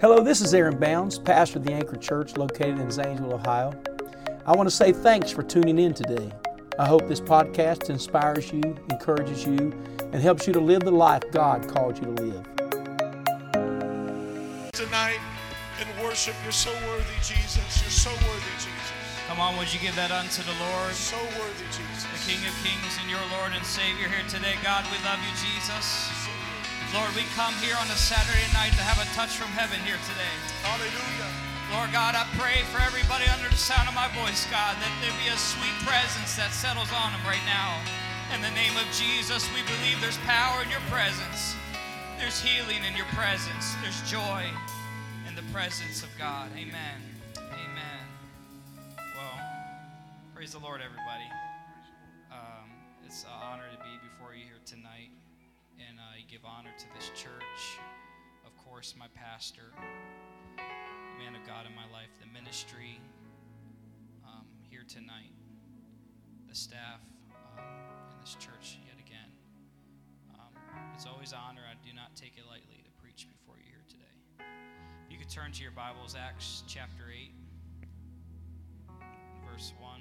[0.00, 3.74] Hello, this is Aaron Bounds, pastor of the Anchor Church located in Zanesville, Ohio.
[4.46, 6.30] I want to say thanks for tuning in today.
[6.78, 9.74] I hope this podcast inspires you, encourages you,
[10.12, 12.44] and helps you to live the life God called you to live.
[14.70, 15.18] Tonight
[15.82, 17.82] in worship, you're so worthy, Jesus.
[17.82, 18.94] You're so worthy, Jesus.
[19.26, 22.06] Come on, would you give that unto the Lord, So worthy, Jesus.
[22.06, 24.54] the King of Kings and your Lord and Savior here today?
[24.62, 26.17] God, we love you, Jesus.
[26.96, 30.00] Lord, we come here on a Saturday night to have a touch from heaven here
[30.08, 30.34] today.
[30.64, 31.28] Hallelujah.
[31.68, 35.12] Lord God, I pray for everybody under the sound of my voice, God, that there
[35.20, 37.76] be a sweet presence that settles on them right now.
[38.32, 41.52] In the name of Jesus, we believe there's power in your presence.
[42.16, 43.76] There's healing in your presence.
[43.84, 44.48] There's joy
[45.28, 46.48] in the presence of God.
[46.56, 47.04] Amen.
[47.36, 48.04] Amen.
[48.96, 49.36] Well,
[50.32, 51.28] praise the Lord, everybody.
[52.32, 52.72] Um,
[53.04, 53.92] it's an honor to be
[58.78, 59.74] course, my pastor,
[61.18, 63.00] man of God in my life, the ministry
[64.24, 65.34] um, here tonight,
[66.48, 67.00] the staff
[67.58, 67.64] um,
[68.14, 69.34] in this church yet again.
[70.32, 70.54] Um,
[70.94, 71.62] it's always an honor.
[71.68, 74.46] I do not take it lightly to preach before you here today.
[75.10, 77.34] You could turn to your Bibles, Acts chapter 8,
[79.50, 79.97] verse 1.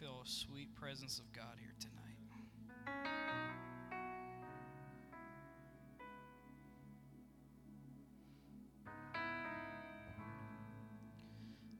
[0.00, 1.96] Feel a sweet presence of God here tonight.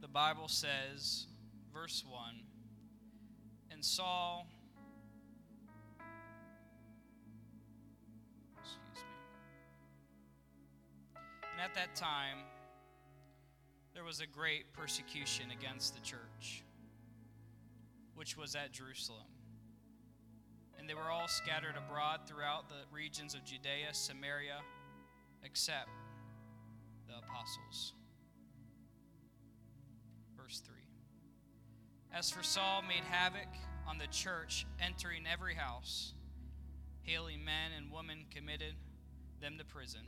[0.01, 1.27] The Bible says,
[1.75, 2.41] verse 1
[3.71, 4.47] And Saul,
[8.63, 9.01] excuse me,
[11.53, 12.39] and at that time
[13.93, 16.63] there was a great persecution against the church
[18.27, 19.29] which was at Jerusalem.
[20.77, 24.57] And they were all scattered abroad throughout the regions of Judea, Samaria,
[25.45, 25.91] except
[27.07, 27.93] the apostles.
[30.37, 30.75] Verse 3
[32.13, 33.47] As for Saul, made havoc
[33.87, 36.13] on the church, entering every house,
[37.05, 38.75] hailing men and women, committed
[39.41, 40.01] them to prison.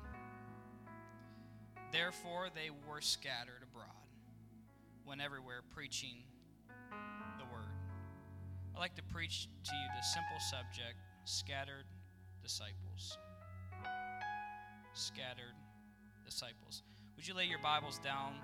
[1.93, 3.87] Therefore, they were scattered abroad,
[5.07, 6.25] went everywhere preaching.
[8.79, 10.95] I'd like to preach to you the simple subject
[11.25, 11.85] scattered
[12.45, 13.19] disciples.
[14.93, 15.57] Scattered
[16.25, 16.85] disciples.
[17.17, 18.35] Would you lay your Bibles down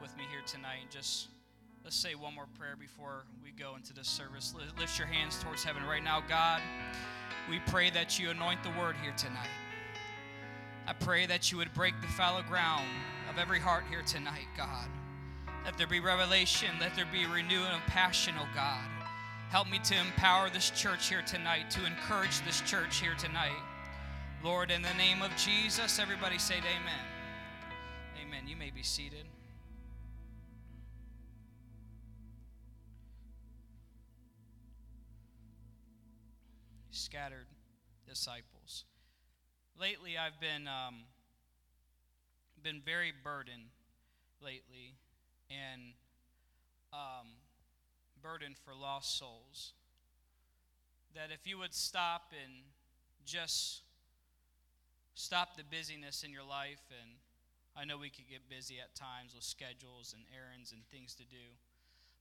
[0.00, 1.26] with me here tonight and just
[1.82, 4.54] let's say one more prayer before we go into this service.
[4.78, 6.22] Lift your hands towards heaven right now.
[6.28, 6.62] God,
[7.50, 9.50] we pray that you anoint the word here tonight.
[10.86, 12.86] I pray that you would break the fallow ground
[13.28, 14.88] of every heart here tonight, God.
[15.64, 18.84] Let there be revelation, let there be renewing of passion, oh God.
[19.50, 23.56] Help me to empower this church here tonight, to encourage this church here tonight.
[24.44, 27.06] Lord, in the name of Jesus, everybody say amen.
[28.22, 28.46] Amen.
[28.46, 29.24] You may be seated.
[36.90, 37.46] Scattered
[38.06, 38.84] disciples.
[39.80, 41.04] Lately, I've been um,
[42.62, 43.70] been very burdened
[44.42, 44.98] lately,
[45.50, 45.94] and
[46.92, 47.28] um,
[48.28, 49.72] burden for lost souls.
[51.14, 52.60] That if you would stop and
[53.24, 53.80] just
[55.14, 57.16] stop the busyness in your life, and
[57.74, 61.24] I know we could get busy at times with schedules and errands and things to
[61.24, 61.56] do,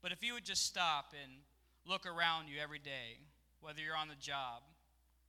[0.01, 1.43] but if you would just stop and
[1.85, 3.19] look around you every day,
[3.59, 4.63] whether you're on the job,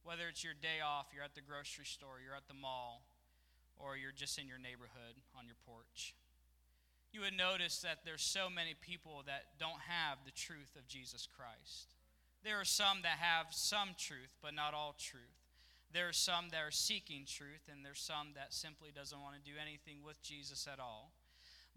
[0.04, 3.02] whether it's your day off, you're at the grocery store, you're at the mall,
[3.74, 6.14] or you're just in your neighborhood on your porch
[7.12, 11.26] you would notice that there's so many people that don't have the truth of Jesus
[11.26, 11.94] Christ.
[12.44, 15.22] There are some that have some truth, but not all truth.
[15.92, 19.50] There are some that are seeking truth, and there's some that simply doesn't want to
[19.50, 21.12] do anything with Jesus at all.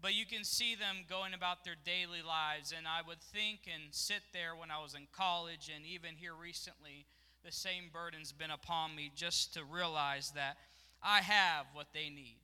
[0.00, 3.84] But you can see them going about their daily lives, and I would think and
[3.90, 7.06] sit there when I was in college, and even here recently,
[7.44, 10.58] the same burden's been upon me just to realize that
[11.02, 12.41] I have what they need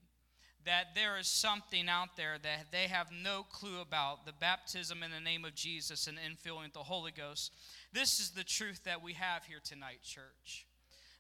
[0.69, 5.11] that there is something out there that they have no clue about the baptism in
[5.11, 7.53] the name of Jesus and infilling the Holy Ghost.
[7.95, 10.67] This is the truth that we have here tonight, church.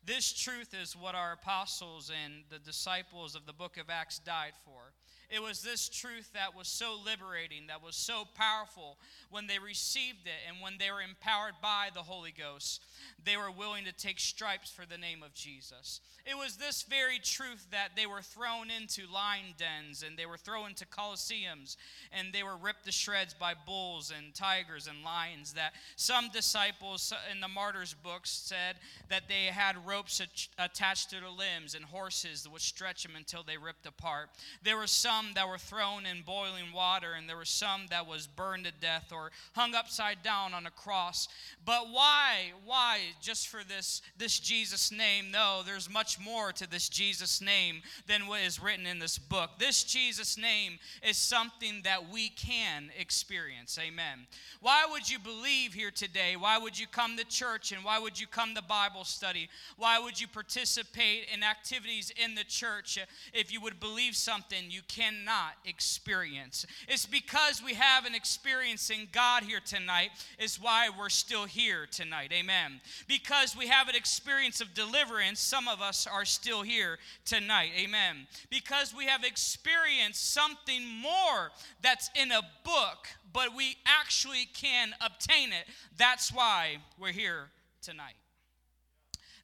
[0.04, 4.52] This truth is what our apostles and the disciples of the book of Acts died
[4.66, 4.92] for.
[5.30, 8.96] It was this truth that was so liberating, that was so powerful
[9.30, 12.82] when they received it and when they were empowered by the Holy Ghost.
[13.24, 16.00] They were willing to take stripes for the name of Jesus.
[16.24, 20.38] It was this very truth that they were thrown into lion dens and they were
[20.38, 21.76] thrown into coliseums
[22.10, 25.52] and they were ripped to shreds by bulls and tigers and lions.
[25.54, 28.76] That some disciples in the martyrs' books said
[29.10, 30.22] that they had ropes
[30.58, 34.30] attached to their limbs and horses that would stretch them until they ripped apart.
[34.62, 38.26] There were some that were thrown in boiling water and there were some that was
[38.26, 41.28] burned to death or hung upside down on a cross.
[41.64, 42.52] But why?
[42.64, 45.30] Why just for this this Jesus name?
[45.30, 49.50] No, there's much more to this Jesus name than what is written in this book.
[49.58, 53.78] This Jesus name is something that we can experience.
[53.80, 54.26] Amen.
[54.60, 56.36] Why would you believe here today?
[56.36, 59.48] Why would you come to church and why would you come to Bible study?
[59.76, 62.98] Why would you participate in activities in the church
[63.32, 66.66] if you would believe something you cannot experience?
[66.88, 71.86] It's because we have an experience in God here tonight is why we're still here
[71.90, 72.32] tonight.
[72.32, 72.80] Amen.
[73.06, 77.70] Because we have an experience of deliverance, some of us are still here tonight.
[77.78, 78.26] Amen.
[78.50, 81.50] Because we have experienced something more
[81.82, 85.66] that's in a book, but we actually can obtain it.
[85.96, 87.48] That's why we're here
[87.82, 88.14] tonight.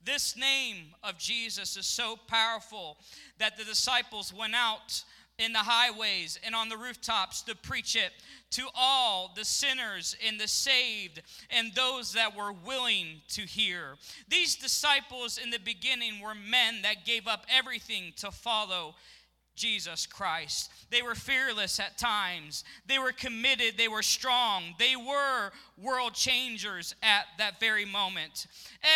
[0.05, 2.99] This name of Jesus is so powerful
[3.39, 5.03] that the disciples went out
[5.39, 8.13] in the highways and on the rooftops to preach it
[8.51, 11.21] to all the sinners and the saved
[11.51, 13.97] and those that were willing to hear.
[14.29, 18.95] These disciples in the beginning were men that gave up everything to follow
[19.57, 20.71] Jesus Christ.
[20.91, 22.65] They were fearless at times.
[22.87, 23.77] They were committed.
[23.77, 24.75] They were strong.
[24.79, 28.47] They were world changers at that very moment.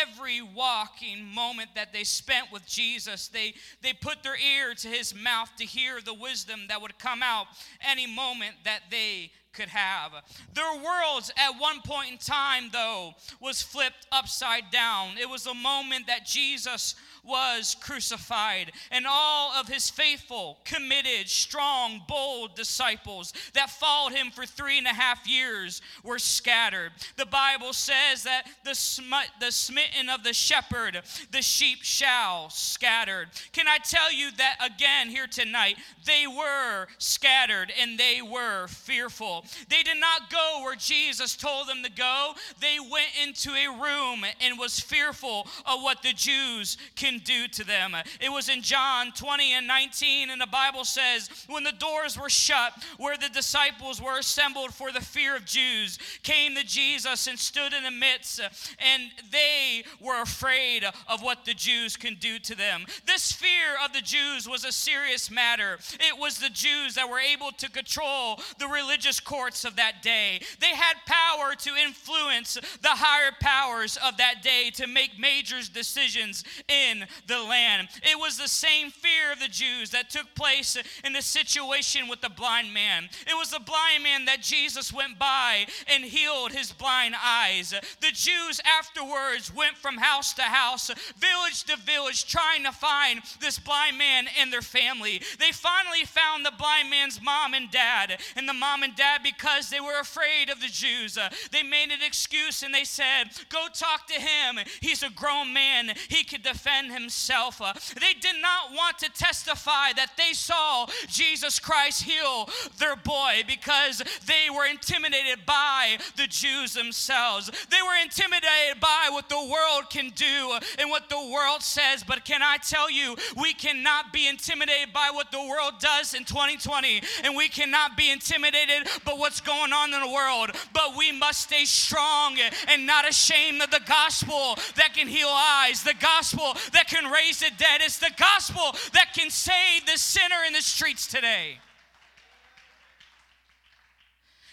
[0.02, 5.14] Every walking moment that they spent with Jesus, they, they put their ear to his
[5.14, 7.46] mouth to hear the wisdom that would come out
[7.88, 10.12] any moment that they could have.
[10.55, 15.19] Their worlds at one point in time, though, was flipped upside down.
[15.19, 16.94] It was a moment that Jesus
[17.25, 24.46] was crucified, and all of his faithful, committed, strong, bold disciples that followed him for
[24.46, 26.93] three and a half years were scattered.
[27.16, 33.28] The Bible says that the, sm- the smitten of the shepherd, the sheep shall scattered.
[33.52, 35.76] Can I tell you that again here tonight?
[36.06, 39.44] They were scattered and they were fearful.
[39.69, 42.35] They did not go where Jesus told them to go.
[42.61, 47.65] They went into a room and was fearful of what the Jews can do to
[47.65, 47.95] them.
[48.21, 52.31] It was in John 20 and 19, and the Bible says, When the doors were
[52.31, 57.39] shut, where the disciples were assembled for the fear of Jews, came to Jesus and
[57.39, 62.55] stood in the midst, and they were afraid of what the Jews can do to
[62.55, 62.85] them.
[63.06, 65.79] This fear of the Jews was a serious matter.
[66.00, 70.40] It was the Jews that were able to control the religious courts of that day.
[70.58, 76.44] They had power to influence the higher powers of that day to make major decisions
[76.66, 77.88] in the land.
[78.02, 82.22] It was the same fear of the Jews that took place in the situation with
[82.22, 83.10] the blind man.
[83.26, 87.75] It was the blind man that Jesus went by and healed his blind eyes.
[88.00, 90.88] The Jews afterwards went from house to house,
[91.19, 95.20] village to village, trying to find this blind man and their family.
[95.38, 98.20] They finally found the blind man's mom and dad.
[98.36, 101.91] And the mom and dad, because they were afraid of the Jews, uh, they made
[101.91, 104.59] an excuse and they said, Go talk to him.
[104.81, 107.61] He's a grown man, he could defend himself.
[107.61, 113.42] Uh, they did not want to testify that they saw Jesus Christ heal their boy
[113.47, 117.50] because they were intimidated by the Jews themselves.
[117.71, 122.04] They were intimidated by what the world can do and what the world says.
[122.07, 126.25] But can I tell you, we cannot be intimidated by what the world does in
[126.25, 130.50] 2020, and we cannot be intimidated by what's going on in the world.
[130.73, 132.37] But we must stay strong
[132.69, 137.41] and not ashamed of the gospel that can heal eyes, the gospel that can raise
[137.41, 137.81] the dead.
[137.81, 141.59] It's the gospel that can save the sinner in the streets today.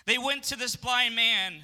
[0.05, 1.61] They went to this blind man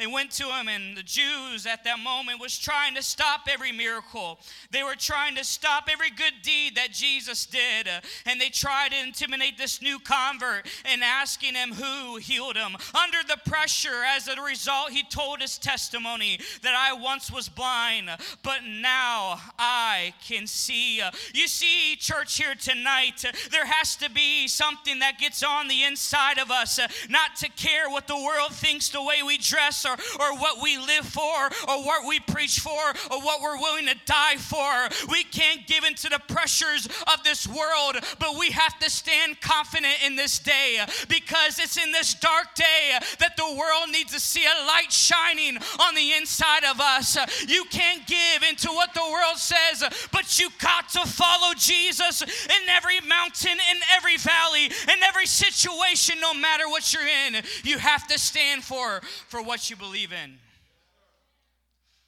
[0.00, 3.70] they went to him, and the Jews at that moment was trying to stop every
[3.70, 4.38] miracle.
[4.70, 7.86] They were trying to stop every good deed that Jesus did.
[7.86, 12.76] Uh, and they tried to intimidate this new convert and asking him who healed him.
[12.94, 18.08] Under the pressure, as a result, he told his testimony that I once was blind,
[18.42, 21.02] but now I can see.
[21.34, 26.38] You see, church, here tonight, there has to be something that gets on the inside
[26.38, 29.96] of us, uh, not to care what the world thinks, the way we dress or,
[30.20, 32.70] or what we live for or what we preach for
[33.10, 34.88] or what we're willing to die for.
[35.10, 39.94] We can't give into the pressures of this world, but we have to stand confident
[40.04, 44.44] in this day because it's in this dark day that the world needs to see
[44.44, 47.16] a light shining on the inside of us.
[47.48, 49.82] You can't give into what the world says,
[50.12, 56.16] but you got to follow Jesus in every mountain, in every valley, in every situation,
[56.20, 57.42] no matter what you're in.
[57.64, 60.38] You have to stand for, for what you believe in.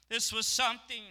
[0.09, 1.03] This was something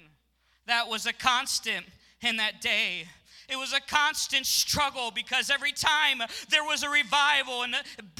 [0.66, 1.85] that was a constant
[2.23, 3.07] in that day.
[3.53, 7.75] It was a constant struggle because every time there was a revival and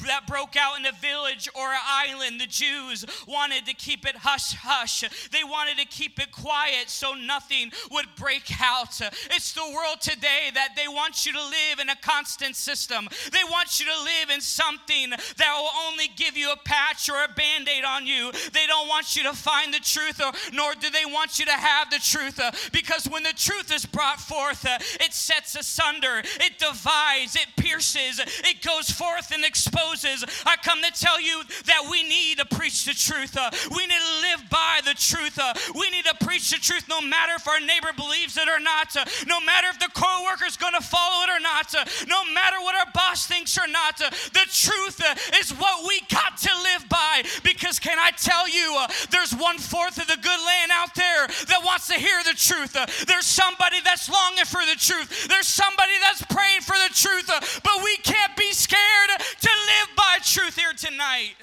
[0.05, 4.17] that broke out in a village or an island, the Jews wanted to keep it
[4.17, 5.03] hush hush.
[5.31, 9.01] They wanted to keep it quiet so nothing would break out.
[9.31, 13.09] It's the world today that they want you to live in a constant system.
[13.31, 17.23] They want you to live in something that will only give you a patch or
[17.23, 18.31] a band aid on you.
[18.51, 21.53] They don't want you to find the truth, or, nor do they want you to
[21.53, 22.39] have the truth.
[22.39, 27.47] Uh, because when the truth is brought forth, uh, it's sets asunder, it divides, it
[27.55, 30.25] pierces, it goes forth and exposes.
[30.45, 33.37] I come to tell you that we need to preach the truth.
[33.37, 35.39] Uh, we need to live by the truth.
[35.39, 38.59] Uh, we need to preach the truth no matter if our neighbor believes it or
[38.59, 41.85] not, uh, no matter if the co-worker is going to follow it or not, uh,
[42.07, 44.01] no matter what our boss thinks or not.
[44.01, 48.49] Uh, the truth uh, is what we got to live by because can I tell
[48.49, 48.75] you,
[49.11, 52.73] there's one fourth of the good land out there that wants to hear the truth.
[53.07, 55.02] there's somebody that's longing for the truth.
[55.27, 57.27] There's somebody that's praying for the truth,
[57.63, 61.35] but we can't be scared to live by truth here tonight.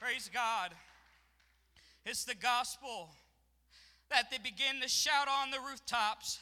[0.00, 0.72] Praise God.
[2.06, 3.10] It's the gospel
[4.10, 6.38] that they begin to shout on the rooftops.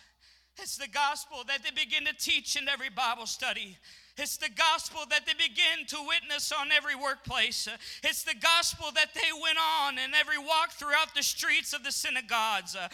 [0.59, 3.77] It's the gospel that they begin to teach in every Bible study.
[4.19, 7.69] It's the gospel that they begin to witness on every workplace.
[8.03, 11.93] It's the gospel that they went on in every walk throughout the streets of the
[11.93, 12.75] synagogues.
[12.75, 12.91] At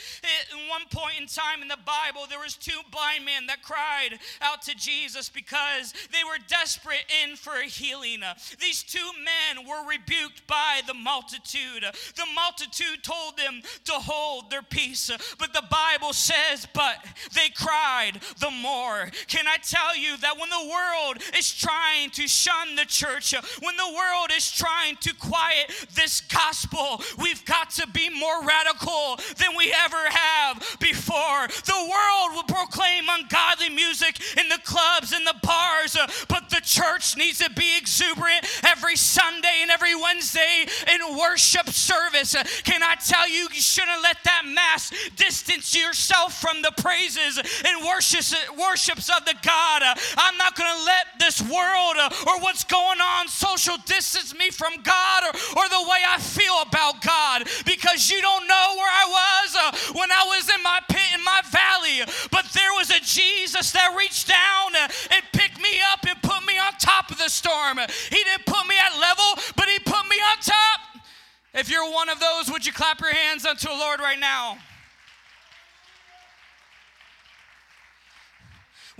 [0.68, 4.62] one point in time in the Bible, there was two blind men that cried out
[4.62, 8.22] to Jesus because they were desperate in for a healing.
[8.60, 11.84] These two men were rebuked by the multitude.
[12.16, 16.96] The multitude told them to hold their peace, but the Bible says, but
[17.34, 19.10] they cried the more.
[19.28, 23.34] Can I tell you that when the world world is trying to shun the church,
[23.60, 29.16] when the world is trying to quiet this gospel, we've got to be more radical
[29.36, 31.46] than we ever have before.
[31.48, 35.96] The world will proclaim ungodly music in the clubs and the bars,
[36.28, 42.34] but the church needs to be exuberant every Sunday and every Wednesday in worship service.
[42.64, 47.84] Can I tell you, you shouldn't let that mass distance yourself from the praises and
[47.84, 49.82] worships, worships of the God.
[50.16, 54.34] I'm not going to let let this world uh, or what's going on social distance
[54.36, 58.66] me from God or, or the way I feel about God because you don't know
[58.76, 62.02] where I was uh, when I was in my pit, in my valley.
[62.30, 66.44] But there was a Jesus that reached down uh, and picked me up and put
[66.46, 67.78] me on top of the storm.
[68.10, 70.80] He didn't put me at level, but He put me on top.
[71.54, 74.56] If you're one of those, would you clap your hands unto the Lord right now?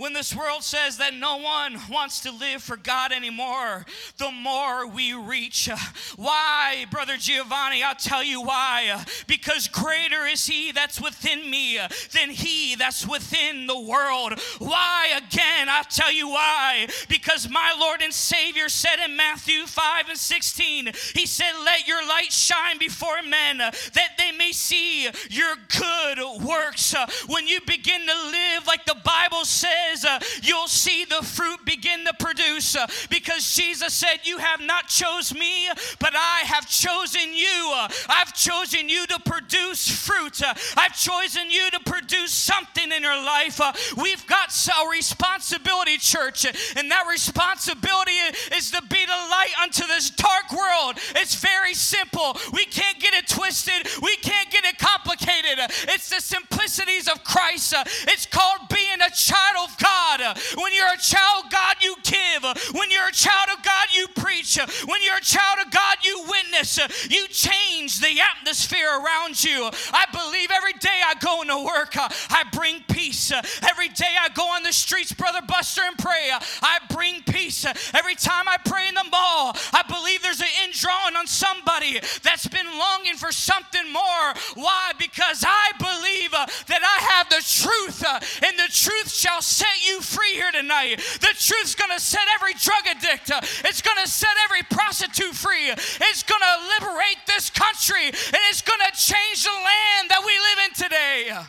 [0.03, 3.85] When this world says that no one wants to live for God anymore,
[4.17, 5.69] the more we reach.
[6.17, 7.83] Why, Brother Giovanni?
[7.83, 9.01] I'll tell you why.
[9.27, 11.79] Because greater is He that's within me
[12.11, 14.37] than He that's within the world.
[14.59, 15.07] Why?
[15.15, 16.89] Again, I'll tell you why.
[17.07, 22.05] Because my Lord and Savior said in Matthew 5 and 16, He said, Let your
[22.05, 26.93] light shine before men that they may see your good works.
[27.27, 32.05] When you begin to live like the Bible says, uh, you'll see the fruit begin
[32.05, 35.69] to produce uh, because Jesus said, You have not chose me,
[35.99, 37.73] but I have chosen you.
[37.75, 40.41] Uh, I've chosen you to produce fruit.
[40.41, 43.59] Uh, I've chosen you to produce something in your life.
[43.61, 46.45] Uh, we've got a responsibility, church,
[46.75, 48.17] and that responsibility
[48.55, 50.97] is to be the light unto this dark world.
[51.15, 52.37] It's very simple.
[52.53, 55.59] We can't get it twisted, we can't get it complicated.
[55.89, 57.73] It's the simplicities of Christ.
[57.73, 60.21] Uh, it's called being a child God.
[60.55, 62.43] When you're a child of God, you give.
[62.73, 64.57] When you're a child of God, you preach.
[64.85, 66.79] When you're a child of God, you witness.
[67.09, 69.69] You change the atmosphere around you.
[69.91, 73.31] I believe every day I go into work, I bring peace.
[73.31, 77.65] Every day I go on the streets, Brother Buster, and pray, I bring peace.
[77.93, 82.47] Every time I pray in the mall, I believe there's an indrawing on somebody that's
[82.47, 84.33] been longing for something more.
[84.55, 84.91] Why?
[84.97, 88.03] Because I believe that I have the truth,
[88.43, 90.97] and the truth shall set you free here tonight.
[90.97, 93.31] The truth's going to set every drug addict,
[93.65, 95.69] it's going to set every prostitute free.
[95.69, 100.31] It's going to liberate this country and it's going to change the land that we
[100.31, 101.45] live in today.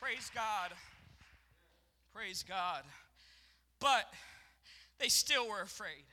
[0.00, 0.72] Praise God.
[2.14, 2.82] Praise God.
[3.80, 4.12] But
[4.98, 6.04] they still were afraid.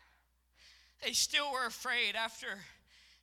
[1.03, 2.48] They still were afraid after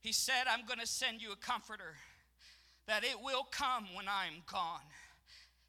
[0.01, 1.95] he said, I'm going to send you a comforter,
[2.87, 4.81] that it will come when I'm gone.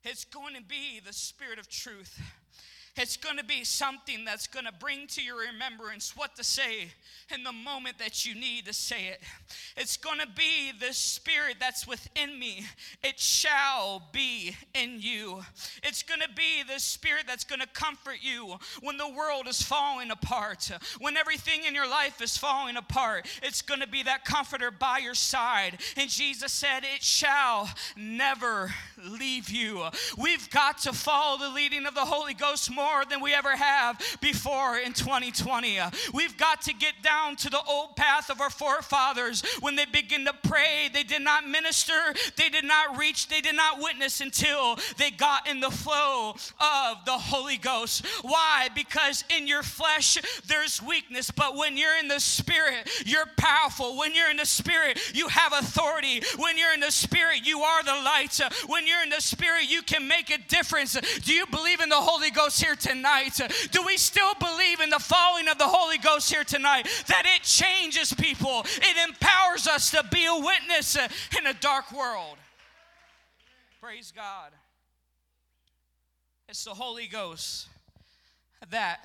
[0.04, 2.20] It's going to be the Spirit of truth.
[3.00, 6.92] It's going to be something that's going to bring to your remembrance what to say
[7.34, 9.22] in the moment that you need to say it.
[9.78, 12.66] It's going to be the spirit that's within me.
[13.02, 15.46] It shall be in you.
[15.82, 19.62] It's going to be the spirit that's going to comfort you when the world is
[19.62, 23.28] falling apart, when everything in your life is falling apart.
[23.42, 25.80] It's going to be that comforter by your side.
[25.96, 29.86] And Jesus said, It shall never leave you.
[30.18, 33.56] We've got to follow the leading of the Holy Ghost more more than we ever
[33.56, 35.80] have before in 2020.
[36.14, 39.44] We've got to get down to the old path of our forefathers.
[39.60, 41.94] When they begin to pray, they did not minister,
[42.36, 47.06] they did not reach, they did not witness until they got in the flow of
[47.06, 48.06] the Holy Ghost.
[48.22, 48.70] Why?
[48.74, 50.18] Because in your flesh
[50.48, 53.98] there's weakness, but when you're in the spirit, you're powerful.
[53.98, 56.22] When you're in the spirit, you have authority.
[56.38, 58.40] When you're in the spirit, you are the light.
[58.68, 60.98] When you're in the spirit, you can make a difference.
[61.22, 63.40] Do you believe in the Holy Ghost here tonight?
[63.72, 66.88] Do we still believe in the falling of the Holy Ghost here tonight?
[67.08, 70.98] That it changes people, it empowers us to be a witness
[71.38, 72.38] in a dark world.
[73.82, 74.52] Praise God.
[76.48, 77.68] It's the Holy Ghost
[78.72, 79.00] that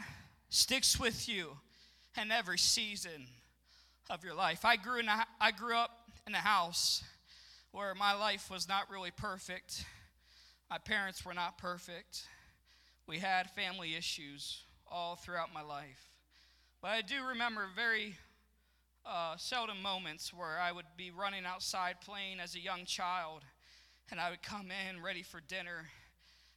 [0.48, 1.56] sticks with you
[2.20, 3.26] in every season
[4.10, 4.64] of your life.
[4.64, 5.90] I grew in a, I grew up
[6.26, 7.02] in a house
[7.72, 9.84] where my life was not really perfect.
[10.70, 12.26] My parents were not perfect.
[13.06, 16.08] We had family issues all throughout my life.
[16.80, 18.14] But I do remember very
[19.04, 23.42] uh, seldom moments where I would be running outside playing as a young child,
[24.10, 25.90] and I would come in ready for dinner,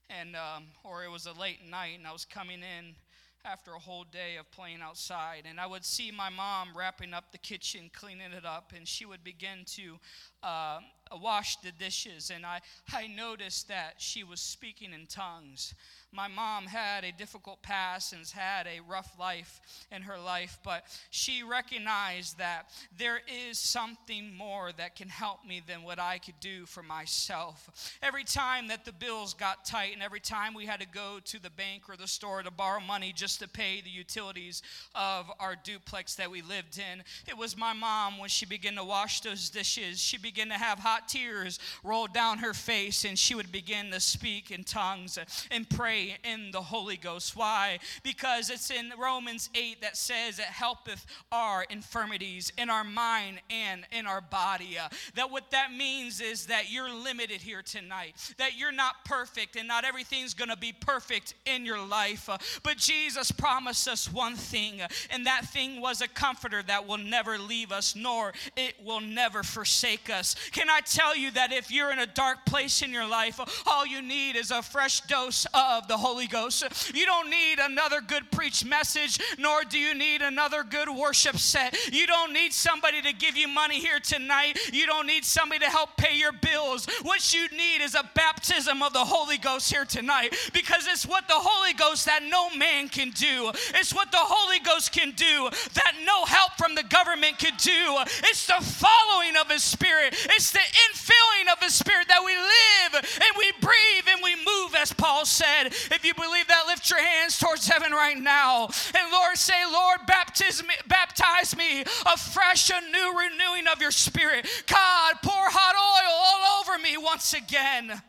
[0.09, 2.95] and um, or it was a late night, and I was coming in
[3.43, 7.33] after a whole day of playing outside, and I would see my mom wrapping up
[7.33, 9.99] the kitchen, cleaning it up, and she would begin to
[10.43, 10.79] uh,
[11.21, 12.61] wash the dishes, and I
[12.93, 15.73] I noticed that she was speaking in tongues
[16.13, 19.59] my mom had a difficult past and has had a rough life
[19.91, 25.61] in her life, but she recognized that there is something more that can help me
[25.65, 27.97] than what I could do for myself.
[28.01, 31.41] Every time that the bills got tight and every time we had to go to
[31.41, 34.63] the bank or the store to borrow money just to pay the utilities
[34.95, 38.83] of our duplex that we lived in, it was my mom when she began to
[38.83, 39.99] wash those dishes.
[39.99, 43.99] She began to have hot tears roll down her face and she would begin to
[43.99, 45.19] speak in tongues
[45.51, 47.35] and pray in the Holy Ghost.
[47.35, 47.79] Why?
[48.03, 53.85] Because it's in Romans 8 that says it helpeth our infirmities in our mind and
[53.91, 54.77] in our body.
[54.77, 59.55] Uh, that what that means is that you're limited here tonight, that you're not perfect
[59.55, 62.29] and not everything's going to be perfect in your life.
[62.29, 66.87] Uh, but Jesus promised us one thing, uh, and that thing was a comforter that
[66.87, 70.35] will never leave us, nor it will never forsake us.
[70.51, 73.85] Can I tell you that if you're in a dark place in your life, all
[73.85, 76.63] you need is a fresh dose of the Holy Ghost.
[76.93, 81.75] You don't need another good preach message, nor do you need another good worship set.
[81.91, 84.57] You don't need somebody to give you money here tonight.
[84.71, 86.87] You don't need somebody to help pay your bills.
[87.01, 91.27] What you need is a baptism of the Holy Ghost here tonight because it's what
[91.27, 93.51] the Holy Ghost that no man can do.
[93.75, 97.97] It's what the Holy Ghost can do that no help from the government could do.
[98.23, 103.03] It's the following of His Spirit, it's the infilling of His Spirit that we live
[103.03, 105.73] and we breathe and we move, as Paul said.
[105.91, 108.65] If you believe that, lift your hands towards heaven right now.
[108.95, 114.47] And Lord, say, Lord, baptize me, baptize me afresh, a new renewing of your spirit.
[114.67, 118.01] God, pour hot oil all over me once again.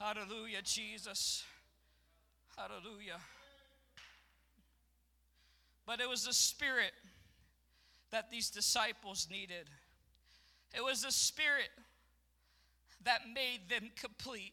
[0.00, 1.44] Hallelujah, Jesus.
[2.56, 3.18] Hallelujah.
[5.86, 6.92] But it was the spirit
[8.10, 9.68] that these disciples needed.
[10.74, 11.70] It was the spirit
[13.04, 14.52] that made them complete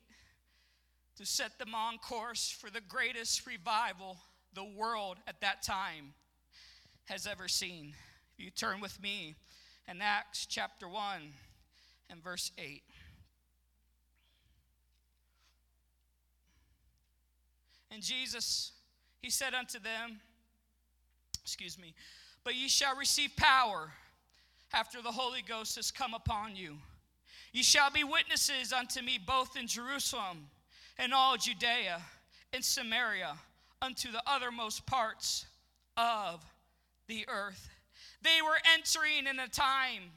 [1.17, 4.17] to set them on course for the greatest revival
[4.53, 6.13] the world at that time
[7.05, 7.93] has ever seen.
[8.37, 9.35] If you turn with me
[9.87, 11.21] in Acts chapter 1
[12.09, 12.81] and verse 8.
[17.91, 18.71] And Jesus,
[19.21, 20.19] he said unto them,
[21.43, 21.93] excuse me,
[22.43, 23.91] but ye shall receive power
[24.73, 26.77] after the Holy Ghost has come upon you.
[27.51, 30.47] Ye shall be witnesses unto me both in Jerusalem
[30.97, 32.01] and all Judea
[32.51, 33.35] and Samaria
[33.81, 35.45] unto the uttermost parts
[35.97, 36.43] of
[37.07, 37.69] the earth.
[38.21, 40.11] They were entering in a time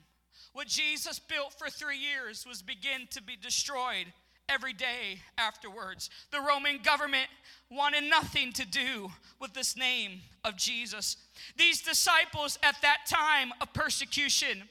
[0.53, 4.07] what Jesus built for three years was begin to be destroyed
[4.49, 6.09] every day afterwards.
[6.31, 7.29] The Roman government
[7.71, 9.11] wanted nothing to do
[9.41, 11.17] with this name of Jesus.
[11.57, 14.63] These disciples at that time of persecution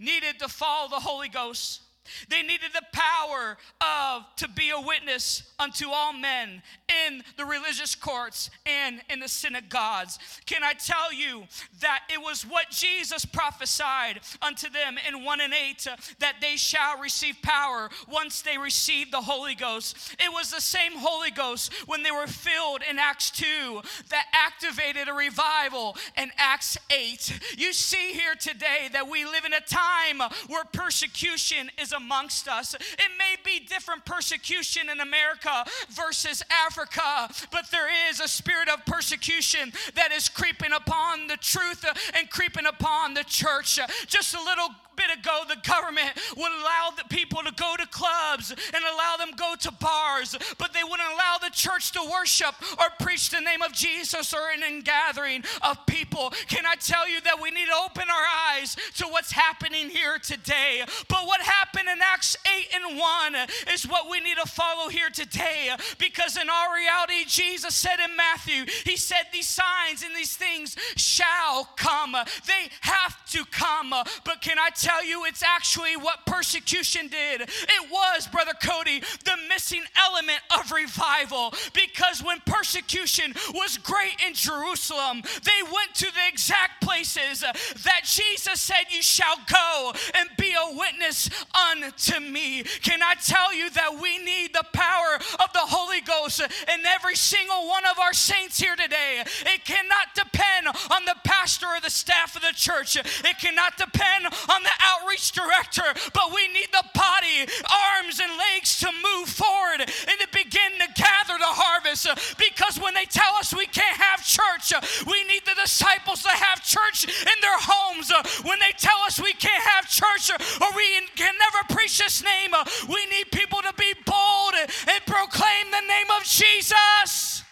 [0.00, 1.82] needed to follow the Holy Ghost.
[2.28, 6.62] They needed the power of to be a witness unto all men
[7.06, 10.18] in the religious courts and in the synagogues.
[10.46, 11.44] Can I tell you
[11.80, 16.56] that it was what Jesus prophesied unto them in 1 and 8 uh, that they
[16.56, 19.96] shall receive power once they receive the Holy Ghost.
[20.18, 25.08] It was the same Holy Ghost when they were filled in Acts 2 that activated
[25.08, 27.40] a revival in Acts 8.
[27.56, 32.74] You see here today that we live in a time where persecution is amongst us.
[32.74, 38.86] It may be different persecution in America versus Africa, but there is a spirit of
[38.86, 41.84] persecution that is creeping upon the truth
[42.14, 43.78] and creeping upon the church.
[44.06, 48.50] Just a little bit ago, the government would allow the people to go to clubs
[48.50, 52.86] and allow them go to bars, but they wouldn't allow the church to worship or
[52.98, 56.32] preach the name of Jesus or in a gathering of people.
[56.48, 60.18] Can I tell you that we need to open our eyes to what's happening here
[60.18, 60.82] today?
[61.08, 63.36] But what happened in Acts 8 and 1
[63.72, 68.16] is what we need to follow here today because in our reality, Jesus said in
[68.16, 72.12] Matthew, He said, These signs and these things shall come.
[72.46, 73.90] They have to come.
[74.24, 77.42] But can I tell tell you it's actually what persecution did.
[77.42, 84.32] It was, Brother Cody, the missing element of revival because when persecution was great in
[84.32, 90.52] Jerusalem, they went to the exact places that Jesus said, You shall go and be
[90.52, 92.62] a witness unto me.
[92.82, 97.16] Can I tell you that we need the power of the Holy Ghost in every
[97.16, 99.22] single one of our saints here today?
[99.46, 104.26] It cannot depend on the pastor or the staff of the church, it cannot depend
[104.26, 109.80] on the outreach director, but we need the body, arms, and legs to move forward
[109.80, 112.08] and to begin to gather the harvest.
[112.38, 114.72] Because when they tell us we can't have church,
[115.06, 118.12] we need the disciples to have church in their homes.
[118.44, 120.86] When they tell us we can't have church or we
[121.16, 122.50] can never preach this name,
[122.88, 127.42] we need people to be bold and proclaim the name of Jesus.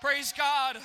[0.00, 0.78] Praise God.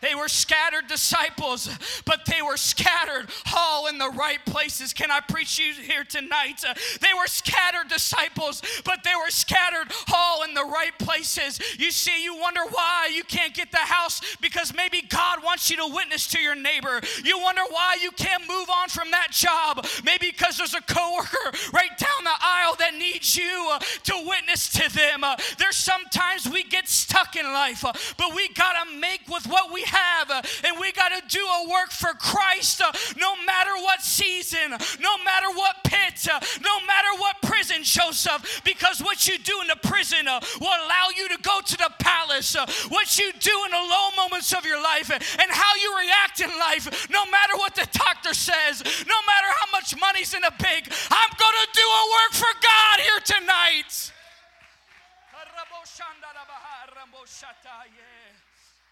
[0.00, 1.68] They were scattered disciples,
[2.04, 4.92] but they were scattered all in the right places.
[4.92, 6.64] Can I preach you here tonight?
[7.00, 11.60] They were scattered disciples, but they were scattered all in the right places.
[11.78, 15.76] You see, you wonder why you can't get the house because maybe God wants you
[15.76, 17.00] to witness to your neighbor.
[17.24, 19.86] You wonder why you can't move on from that job.
[20.04, 24.68] Maybe because there's a coworker right down the aisle that needs you uh, to witness
[24.70, 25.24] to them.
[25.24, 29.46] Uh, there's sometimes we get stuck in life, uh, but we got to make with
[29.46, 30.30] what we have.
[30.64, 35.14] And we got to do a work for Christ uh, no matter what season, no
[35.24, 39.80] matter what pit, uh, no matter what prison, Joseph, because what you do in the
[39.82, 42.56] prison uh, will allow you to go to the palace.
[42.88, 46.50] What you do in the low moments of your life and how you react in
[46.58, 50.88] life, no matter what the doctor says, no matter how much money's in the bank,
[51.10, 54.12] I'm going to do a work for God here tonight.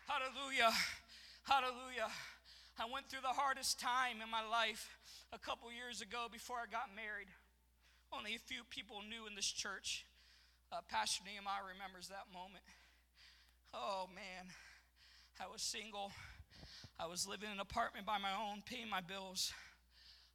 [0.09, 0.73] Hallelujah.
[1.45, 2.09] Hallelujah.
[2.81, 4.89] I went through the hardest time in my life
[5.35, 7.29] a couple years ago before I got married.
[8.09, 10.07] Only a few people knew in this church.
[10.73, 12.65] Uh, Pastor Nehemiah remembers that moment.
[13.75, 14.49] Oh man,
[15.37, 16.11] I was single.
[16.99, 19.53] I was living in an apartment by my own, paying my bills.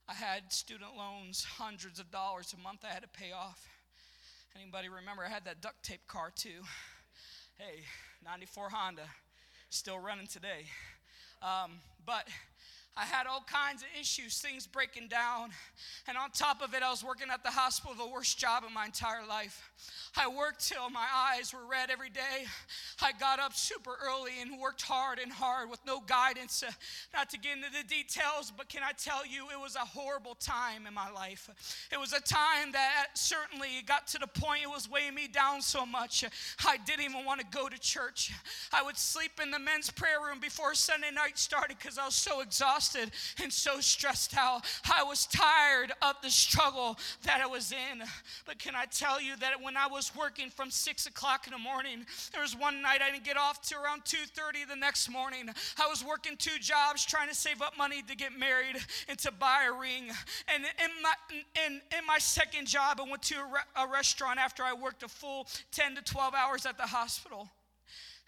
[0.07, 3.67] I had student loans, hundreds of dollars a month I had to pay off.
[4.55, 6.61] Anybody remember I had that duct tape car too?
[7.57, 7.81] Hey,
[8.23, 9.09] 94 Honda
[9.73, 10.65] still running today.
[11.41, 12.27] Um, but
[12.95, 15.49] I had all kinds of issues, things breaking down.
[16.07, 18.73] And on top of it, I was working at the hospital, the worst job in
[18.73, 19.71] my entire life.
[20.15, 22.45] I worked till my eyes were red every day.
[23.01, 26.61] I got up super early and worked hard and hard with no guidance.
[26.61, 26.71] Uh,
[27.15, 30.35] not to get into the details, but can I tell you, it was a horrible
[30.35, 31.49] time in my life.
[31.91, 35.63] It was a time that certainly got to the point it was weighing me down
[35.63, 36.23] so much.
[36.63, 38.31] I didn't even want to go to church.
[38.71, 42.13] I would sleep in the men's prayer room before Sunday night started because I was
[42.13, 42.82] so exhausted
[43.41, 44.65] and so stressed out.
[44.93, 48.03] I was tired of the struggle that I was in.
[48.45, 51.51] But can I tell you that when I was was working from six o'clock in
[51.51, 52.05] the morning.
[52.33, 55.49] There was one night I didn't get off till around 2:30 the next morning.
[55.81, 58.75] I was working two jobs trying to save up money to get married
[59.07, 60.11] and to buy a ring.
[60.49, 61.13] And in my
[61.65, 65.03] in, in my second job, I went to a, re- a restaurant after I worked
[65.03, 67.49] a full 10 to 12 hours at the hospital.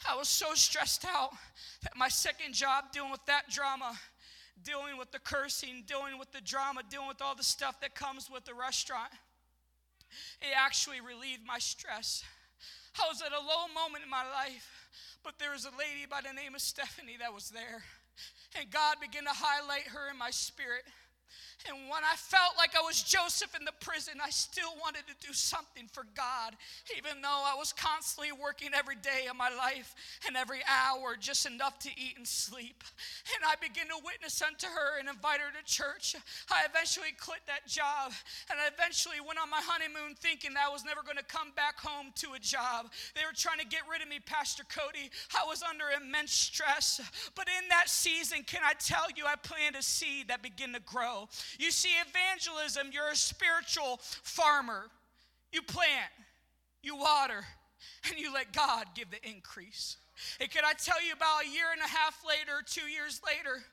[0.08, 1.32] I was so stressed out
[1.84, 3.98] that my second job dealing with that drama
[4.64, 8.30] dealing with the cursing, dealing with the drama, dealing with all the stuff that comes
[8.30, 9.12] with the restaurant.
[10.42, 12.24] It actually relieved my stress.
[12.98, 14.88] I was at a low moment in my life,
[15.24, 17.84] but there was a lady by the name of Stephanie that was there.
[18.58, 20.84] And God began to highlight her in my spirit.
[21.68, 25.16] And when I felt like I was Joseph in the prison, I still wanted to
[25.26, 26.54] do something for God,
[26.98, 29.96] even though I was constantly working every day of my life
[30.28, 32.84] and every hour just enough to eat and sleep.
[33.34, 36.16] And I began to witness unto her and invite her to church.
[36.52, 38.14] I eventually quit that job
[38.52, 41.52] and I eventually went on my honeymoon thinking that I was never going to come
[41.56, 42.94] back home to a job.
[43.16, 45.10] They were trying to get rid of me, Pastor Cody.
[45.34, 47.02] I was under immense stress.
[47.36, 50.80] But in that season, can I tell you, I planted a seed that began to
[50.82, 51.28] grow.
[51.60, 54.90] You see, evangelism, you're a spiritual farmer.
[55.52, 56.12] You plant,
[56.82, 57.46] you water,
[58.10, 59.98] and you let God give the increase.
[60.40, 63.64] And can I tell you about a year and a half later, two years later,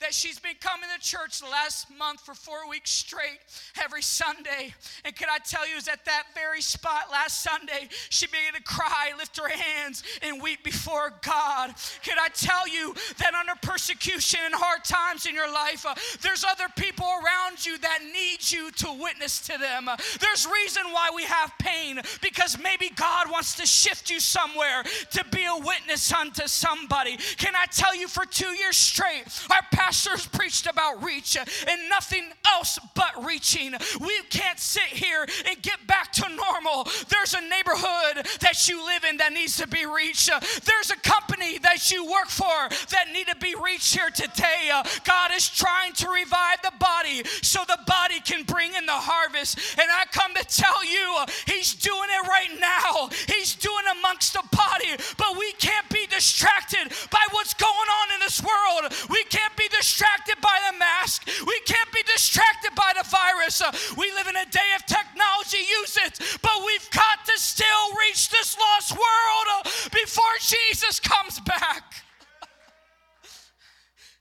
[0.00, 3.38] that she's been coming to church the last month for four weeks straight
[3.82, 4.74] every Sunday.
[5.04, 8.62] And can I tell you, is at that very spot last Sunday, she began to
[8.62, 11.74] cry, lift her hands, and weep before God.
[12.02, 16.44] Can I tell you that under persecution and hard times in your life, uh, there's
[16.44, 19.88] other people around you that need you to witness to them.
[19.88, 24.82] Uh, there's reason why we have pain because maybe God wants to shift you somewhere
[25.10, 27.16] to be a witness unto somebody.
[27.36, 29.24] Can I tell you, for two years straight,
[29.60, 33.72] our pastors preached about reach and nothing else but reaching.
[34.00, 36.88] We can't sit here and get back to normal.
[37.08, 40.30] There's a neighborhood that you live in that needs to be reached.
[40.64, 44.70] There's a company that you work for that need to be reached here today.
[45.04, 49.58] God is trying to revive the body so the body can bring in the harvest.
[49.78, 53.10] And I come to tell you, He's doing it right now.
[53.26, 58.20] He's doing amongst the body, but we can't be distracted by what's going on in
[58.20, 58.92] this world.
[59.08, 61.26] We can't can't be distracted by the mask.
[61.46, 63.60] We can't be distracted by the virus.
[63.60, 67.94] Uh, we live in a day of technology, use it, but we've got to still
[67.98, 72.04] reach this lost world uh, before Jesus comes back.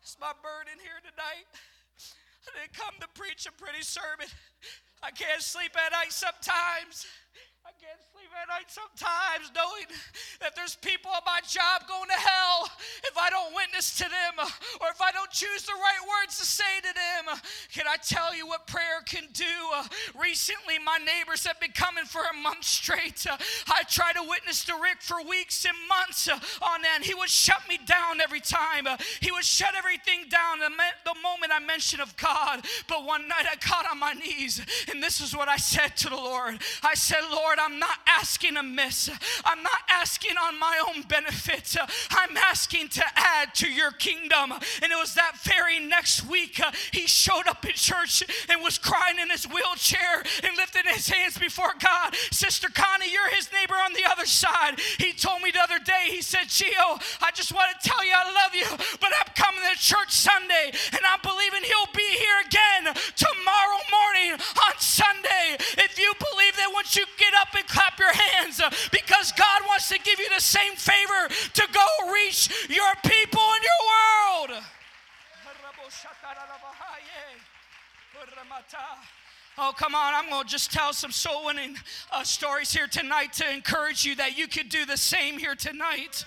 [0.02, 1.46] it's my burden here tonight.
[2.48, 4.28] I didn't come to preach a pretty sermon.
[5.04, 7.06] I can't sleep at night sometimes.
[7.66, 9.86] I can't sleep at night sometimes knowing
[10.40, 12.70] that there's people on my job going to hell
[13.04, 14.46] if I don't witness to them
[14.82, 17.40] or if I don't choose the right words to say to them.
[17.74, 19.46] Can I tell you what prayer can do?
[19.74, 19.84] Uh,
[20.20, 23.26] recently, my neighbors have been coming for a month straight.
[23.30, 23.38] Uh,
[23.68, 27.04] I tried to witness to Rick for weeks and months uh, on end.
[27.04, 28.88] He would shut me down every time.
[29.22, 30.70] He would shut everything down the,
[31.06, 32.66] the moment I mentioned of God.
[32.88, 34.62] But one night I got on my knees
[34.92, 36.60] and this is what I said to the Lord.
[36.84, 39.10] I said, Lord, Lord, I'm not asking amiss.
[39.46, 41.76] I'm not asking on my own benefit.
[42.12, 44.52] I'm asking to add to your kingdom.
[44.52, 48.78] And it was that very next week uh, he showed up in church and was
[48.78, 52.16] crying in his wheelchair and lifting his hands before God.
[52.32, 54.80] Sister Connie, you're his neighbor on the other side.
[54.98, 58.14] He told me the other day, he said, Gio, I just want to tell you
[58.16, 58.68] I love you,
[59.00, 64.40] but I'm coming to church Sunday and I'm believing he'll be here again tomorrow morning
[64.40, 65.58] on Sunday.
[65.78, 69.32] If you believe that once you get up up and clap your hands uh, because
[69.34, 73.82] God wants to give you the same favor to go reach your people in your
[73.90, 74.64] world.
[79.62, 80.14] Oh, come on.
[80.14, 81.76] I'm going to just tell some soul winning
[82.12, 86.26] uh, stories here tonight to encourage you that you could do the same here tonight.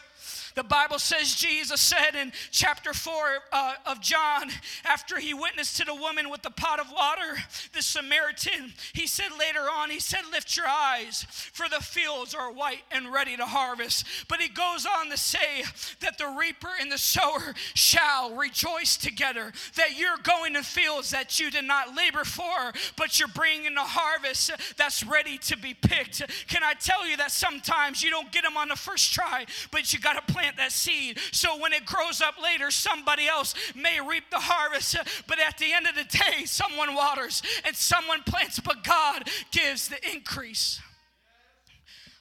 [0.55, 3.13] The Bible says Jesus said in chapter 4
[3.53, 4.51] uh, of John,
[4.85, 7.39] after he witnessed to the woman with the pot of water,
[7.75, 12.53] the Samaritan, he said later on, he said, Lift your eyes, for the fields are
[12.53, 14.07] white and ready to harvest.
[14.29, 15.65] But he goes on to say
[16.01, 21.41] that the reaper and the sower shall rejoice together, that you're going to fields that
[21.41, 26.23] you did not labor for, but you're bringing a harvest that's ready to be picked.
[26.49, 29.93] Can I tell you that sometimes you don't get them on the first try, but
[29.93, 33.55] you got to plant plant that seed so when it grows up later, somebody else
[33.77, 34.97] may reap the harvest.
[35.29, 39.89] But at the end of the day, someone waters and someone plants, but God gives
[39.89, 40.81] the increase.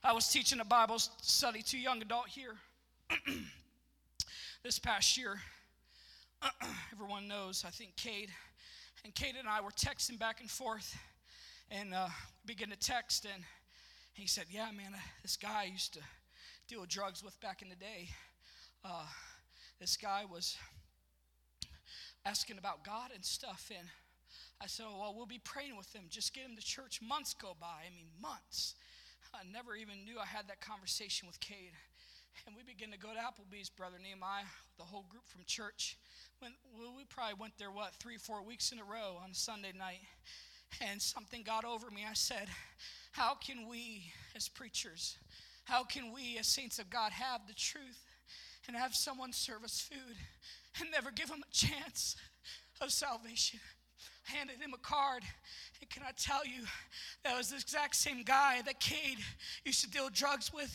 [0.04, 2.56] I was teaching a Bible study to young adult here
[4.64, 5.40] this past year.
[6.92, 8.30] Everyone knows, I think, Cade.
[9.04, 10.96] And Cade and I were texting back and forth
[11.70, 12.08] and uh,
[12.46, 13.26] began to text.
[13.26, 13.44] And
[14.14, 16.00] he said, Yeah, man, uh, this guy used to
[16.72, 18.08] deal with drugs with back in the day,
[18.86, 19.06] uh,
[19.82, 20.56] this guy was
[22.26, 23.70] asking about God and stuff.
[23.78, 23.90] And
[24.62, 26.04] I said, oh, Well, we'll be praying with him.
[26.08, 27.02] Just get him to church.
[27.02, 27.84] Months go by.
[27.86, 28.76] I mean, months.
[29.34, 31.76] I never even knew I had that conversation with Cade.
[32.48, 35.98] and we began to go to Applebee's, Brother Nehemiah, the whole group from church.
[36.40, 39.74] When, well, we probably went there, what, three, four weeks in a row on Sunday
[39.78, 40.00] night.
[40.80, 42.06] And something got over me.
[42.10, 42.48] I said,
[43.12, 45.18] How can we, as preachers,
[45.64, 48.04] how can we, as saints of God, have the truth
[48.68, 50.18] and have someone serve us food
[50.80, 52.16] and never give them a chance
[52.80, 53.60] of salvation?
[54.24, 55.24] Handed him a card
[55.82, 56.62] and can I tell you,
[57.24, 59.18] that was the exact same guy that Cade
[59.66, 60.72] used to deal drugs with.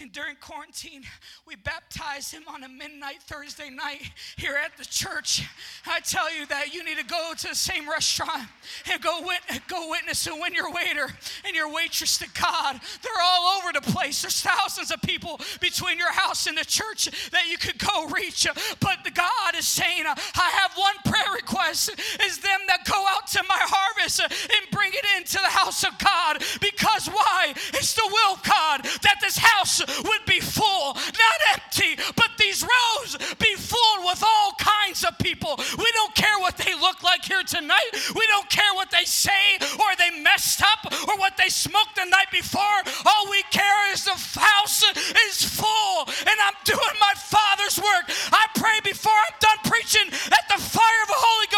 [0.00, 1.02] And during quarantine,
[1.44, 5.42] we baptized him on a midnight Thursday night here at the church.
[5.86, 8.44] I tell you that you need to go to the same restaurant
[8.90, 11.08] and go, wit- go witness and win your waiter
[11.44, 12.80] and your waitress to God.
[13.02, 14.22] They're all over the place.
[14.22, 18.46] There's thousands of people between your house and the church that you could go reach.
[18.78, 21.90] But God is saying, I have one prayer request
[22.24, 25.96] is them that go out to my harvest and bring it into the house of
[25.98, 26.42] God.
[26.60, 27.52] Because why?
[27.74, 32.62] It's the will of God that this house would be full, not empty, but these
[32.62, 35.56] rows be full with all kinds of people.
[35.78, 37.90] We don't care what they look like here tonight.
[38.14, 42.04] We don't care what they say or they messed up or what they smoked the
[42.06, 42.78] night before.
[43.06, 44.84] All we care is the house
[45.28, 48.06] is full and I'm doing my Father's work.
[48.32, 51.48] I pray before I'm done preaching that the fire of the Holy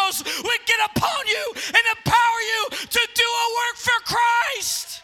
[0.84, 5.02] Upon you and empower you to do a work for Christ.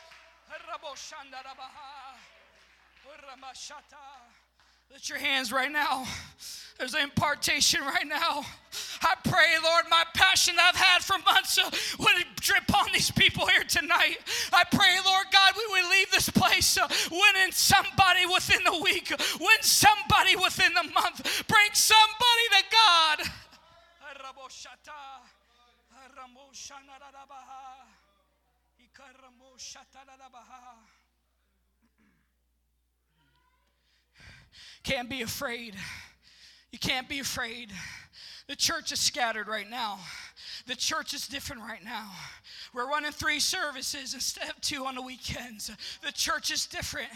[4.91, 6.05] Lift your hands right now.
[6.79, 8.45] There's an impartation right now.
[9.03, 11.59] I pray, Lord, my passion I've had for months
[11.99, 14.19] would drip on these people here tonight.
[14.53, 19.11] I pray, Lord God, we would leave this place uh, winning somebody within the week,
[19.41, 23.31] win somebody within the month, bring somebody to God.
[34.83, 35.75] Can't be afraid.
[36.71, 37.73] You can't be afraid.
[38.49, 40.01] The church is scattered right now.
[40.67, 42.11] The church is different right now.
[42.75, 45.71] We're running three services instead of two on the weekends.
[46.03, 47.09] The church is different.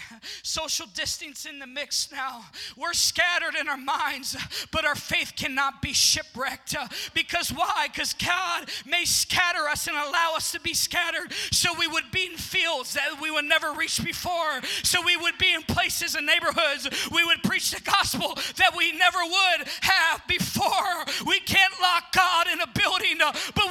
[0.42, 2.45] Social distance in the mix now.
[2.77, 4.37] We're scattered in our minds,
[4.71, 6.77] but our faith cannot be shipwrecked.
[7.14, 7.87] Because why?
[7.90, 12.27] Because God may scatter us and allow us to be scattered so we would be
[12.27, 14.61] in fields that we would never reach before.
[14.83, 16.87] So we would be in places and neighborhoods.
[17.11, 21.05] We would preach the gospel that we never would have before.
[21.27, 23.16] We can't lock God in a building,
[23.55, 23.65] but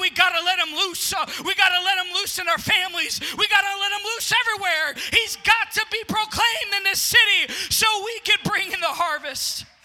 [0.95, 1.13] loose.
[1.13, 3.19] Uh, we got to let Him loose in our families.
[3.37, 4.95] We got to let Him loose everywhere.
[5.11, 9.65] He's got to be proclaimed in this city so we can bring in the harvest.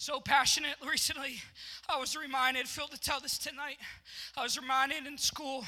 [0.00, 1.42] So passionate recently.
[1.88, 3.78] I was reminded, Phil, to tell this tonight.
[4.36, 5.64] I was reminded in school,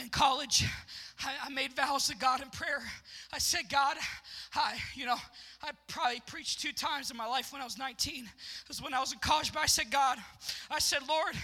[0.00, 0.64] in college,
[1.22, 2.82] I, I made vows to God in prayer.
[3.34, 3.98] I said, God,
[4.54, 5.18] I, you know,
[5.62, 8.24] I probably preached two times in my life when I was 19.
[8.24, 10.16] It was when I was in college, but I said, God,
[10.70, 11.34] I said, Lord,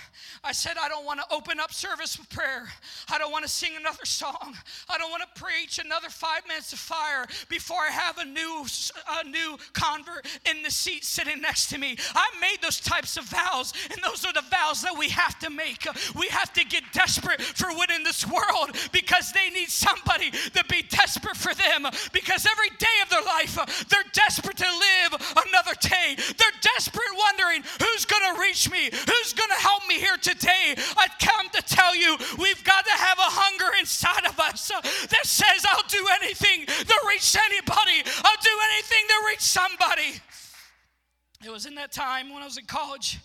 [0.43, 2.67] I said, I don't want to open up service with prayer.
[3.11, 4.57] I don't want to sing another song.
[4.89, 8.65] I don't want to preach another five minutes of fire before I have a new,
[9.11, 11.97] a new convert in the seat sitting next to me.
[12.15, 15.51] I made those types of vows, and those are the vows that we have to
[15.51, 15.87] make.
[16.19, 20.65] We have to get desperate for what in this world because they need somebody to
[20.71, 25.75] be desperate for them because every day of their life, they're desperate to live another
[25.81, 26.17] day.
[26.17, 30.75] They're desperate, wondering who's going to reach me, who's going to help me here today.
[30.97, 35.25] I come to tell you, we've got to have a hunger inside of us that
[35.25, 40.21] says, I'll do anything to reach anybody, I'll do anything to reach somebody.
[41.45, 43.19] It was in that time when I was in college,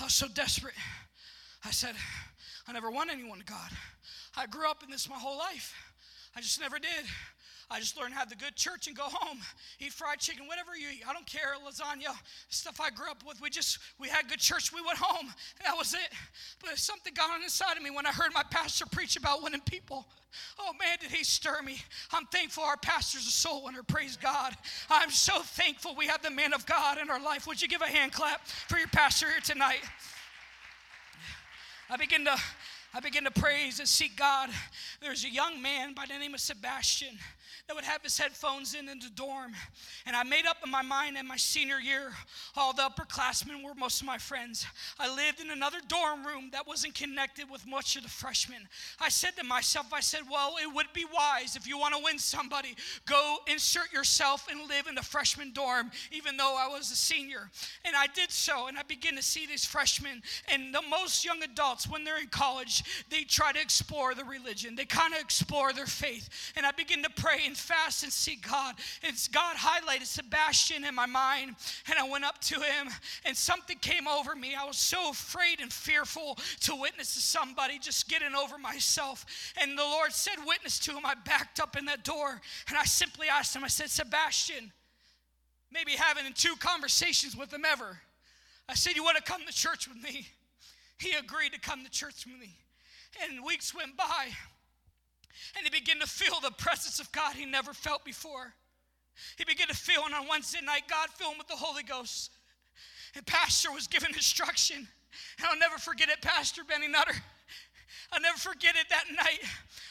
[0.00, 0.74] I was so desperate.
[1.64, 1.94] I said,
[2.68, 3.70] I never want anyone to God.
[4.36, 5.74] I grew up in this my whole life.
[6.36, 7.04] I just never did.
[7.68, 9.38] I just learned how to good church and go home,
[9.80, 11.02] eat fried chicken, whatever you eat.
[11.08, 12.14] I don't care, lasagna,
[12.48, 13.40] stuff I grew up with.
[13.40, 15.32] We just, we had good church, we went home,
[15.64, 16.12] that was it.
[16.62, 19.62] But something got on inside of me when I heard my pastor preach about winning
[19.62, 20.06] people.
[20.60, 21.78] Oh man, did he stir me.
[22.12, 24.54] I'm thankful our pastor's a soul winner, praise God.
[24.88, 27.48] I'm so thankful we have the man of God in our life.
[27.48, 29.80] Would you give a hand clap for your pastor here tonight?
[31.90, 32.36] I begin to
[32.94, 34.48] I begin to praise and seek God.
[35.02, 37.18] There's a young man by the name of Sebastian
[37.66, 39.52] that would have his headphones in in the dorm.
[40.06, 42.12] And I made up in my mind in my senior year,
[42.56, 44.66] all the upperclassmen were most of my friends.
[44.98, 48.68] I lived in another dorm room that wasn't connected with much of the freshmen.
[49.00, 52.02] I said to myself, I said, well, it would be wise if you want to
[52.02, 52.74] win somebody,
[53.06, 57.50] go insert yourself and live in the freshman dorm, even though I was a senior.
[57.84, 61.42] And I did so, and I began to see these freshmen and the most young
[61.42, 64.74] adults when they're in college, they try to explore the religion.
[64.74, 66.52] They kind of explore their faith.
[66.56, 68.74] And I begin to pray pray and fast and see God.
[69.02, 71.56] It's God highlighted Sebastian in my mind,
[71.88, 72.88] and I went up to him,
[73.24, 74.54] and something came over me.
[74.54, 79.24] I was so afraid and fearful to witness to somebody, just getting over myself.
[79.60, 81.04] And the Lord said, Witness to him.
[81.04, 84.72] I backed up in that door, and I simply asked him, I said, Sebastian,
[85.72, 87.98] maybe having two conversations with him ever.
[88.68, 90.26] I said, You want to come to church with me?
[90.98, 92.56] He agreed to come to church with me.
[93.22, 94.28] And weeks went by,
[95.56, 98.54] and he began to feel the presence of God he never felt before.
[99.36, 102.32] He began to feel, and on Wednesday night, God filled him with the Holy Ghost.
[103.14, 104.86] And Pastor was given instruction.
[105.38, 107.14] And I'll never forget it, Pastor Benny Nutter.
[108.12, 109.40] I'll never forget it that night.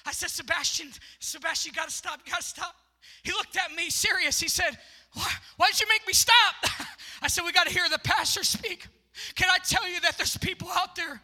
[0.05, 2.75] I said, Sebastian, Sebastian, you gotta stop, you gotta stop.
[3.23, 4.39] He looked at me serious.
[4.39, 4.77] He said,
[5.13, 6.55] Why, why did you make me stop?
[7.21, 8.87] I said, We gotta hear the pastor speak.
[9.35, 11.21] Can I tell you that there's people out there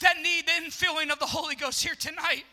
[0.00, 2.44] that need the infilling of the Holy Ghost here tonight?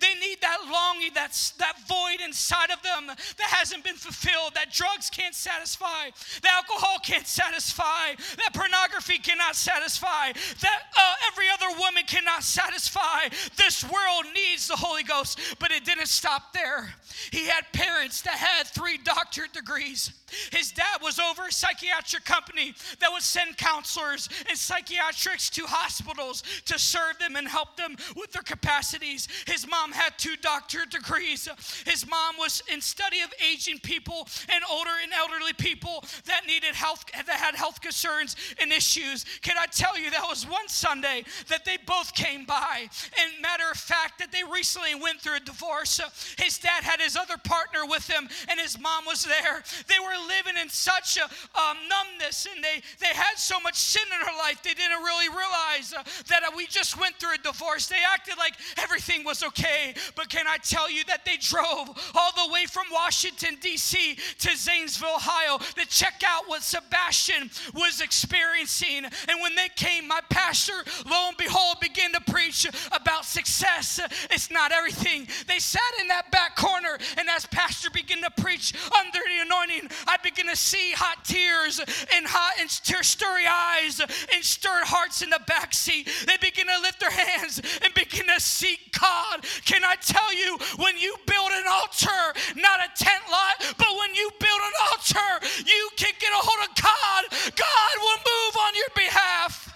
[0.00, 4.72] They need that longing, that's that void inside of them that hasn't been fulfilled, that
[4.72, 6.10] drugs can't satisfy,
[6.42, 13.28] that alcohol can't satisfy, that pornography cannot satisfy, that uh, every other woman cannot satisfy.
[13.56, 16.94] This world needs the Holy Ghost, but it didn't stop there.
[17.30, 20.12] He had parents that had three doctorate degrees.
[20.52, 26.42] His dad was over a psychiatric company that would send counselors and psychiatrics to hospitals
[26.66, 29.28] to serve them and help them with their capacities.
[29.46, 31.48] His mom had two doctorate degrees.
[31.86, 36.74] His mom was in study of aging people and older and elderly people that needed
[36.74, 39.24] health that had health concerns and issues.
[39.42, 42.88] Can I tell you that was one Sunday that they both came by.
[43.18, 46.00] And matter of fact that they recently went through a divorce.
[46.38, 49.62] His dad had his other partner with him and his mom was there.
[49.88, 51.24] They were living in such a
[51.58, 55.28] um, numbness and they, they had so much sin in her life, they didn't really
[55.28, 57.86] realize uh, that uh, we just went through a divorce.
[57.86, 59.94] They acted like everything was okay.
[60.14, 64.16] But can I tell you that they drove all the way from Washington, D.C.
[64.38, 69.04] to Zanesville, Ohio to check out what Sebastian was experiencing.
[69.04, 70.72] And when they came, my pastor,
[71.06, 74.00] lo and behold, began to preach about success.
[74.30, 75.26] It's not everything.
[75.46, 79.90] They sat in that back corner, and as pastor began to preach under the anointing,
[80.06, 81.80] I began to see hot tears
[82.14, 86.08] and hot and tear-stirry eyes and stirred hearts in the back seat.
[86.26, 89.37] They begin to lift their hands and begin to seek God.
[89.64, 94.14] Can I tell you, when you build an altar, not a tent lot, but when
[94.14, 97.24] you build an altar, you can get a hold of God.
[97.56, 99.74] God will move on your behalf.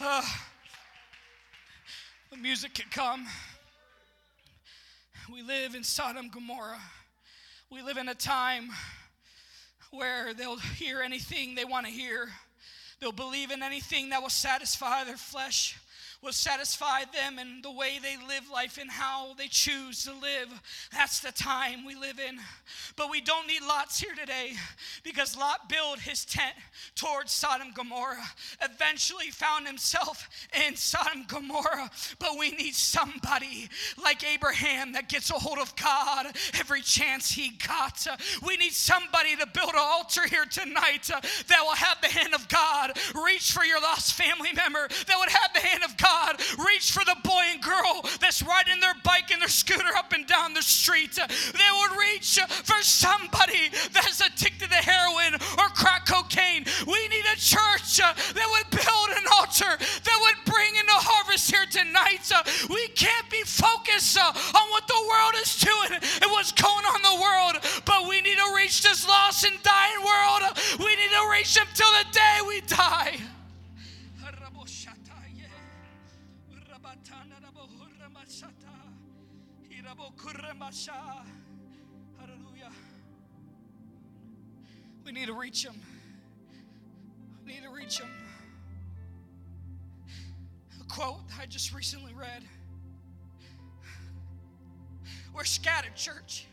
[0.00, 0.22] Uh,
[2.30, 3.26] the music can come.
[5.32, 6.80] We live in Sodom Gomorrah.
[7.70, 8.70] We live in a time
[9.90, 12.30] where they'll hear anything they want to hear.
[13.00, 15.78] They'll believe in anything that will satisfy their flesh
[16.22, 20.48] will satisfy them and the way they live life and how they choose to live.
[20.92, 22.38] That's the time we live in.
[22.96, 24.52] But we don't need Lot's here today
[25.02, 26.54] because Lot built his tent
[26.94, 28.24] towards Sodom and Gomorrah,
[28.62, 30.28] eventually found himself
[30.66, 31.90] in Sodom and Gomorrah.
[32.18, 33.68] But we need somebody
[34.02, 36.26] like Abraham that gets a hold of God
[36.58, 38.06] every chance he got.
[38.44, 42.48] We need somebody to build an altar here tonight that will have the hand of
[42.48, 42.92] God
[43.24, 47.04] reach for your lost family member, that would have the hand of God reach for
[47.04, 50.62] the boy and girl that's riding their bike and their scooter up and down the
[50.62, 51.14] street.
[51.14, 56.64] They would reach for somebody that's addicted to heroin or crack cocaine.
[56.86, 61.50] We need a church that would build an altar that would bring in the harvest
[61.50, 62.30] here tonight.
[62.68, 67.02] We can't be focused on what the world is doing and what's going on in
[67.02, 67.54] the world,
[67.84, 70.42] but we need to reach this lost and dying world.
[70.78, 73.18] We need to reach them till the day we die.
[82.18, 82.70] Hallelujah.
[85.04, 85.74] We need to reach them.
[87.44, 88.08] We need to reach them.
[90.80, 92.42] A quote I just recently read.
[95.34, 96.46] We're scattered, church.